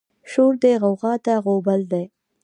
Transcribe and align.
شور 0.31 0.53
دی 0.61 0.73
غوغه 0.81 1.11
ده 1.25 1.35
غوبل 1.45 1.81
دی 1.91 2.05